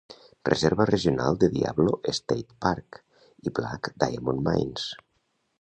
[0.47, 2.99] Reserva Regional de Diablo State Park
[3.49, 4.91] i Black Diamond Mines.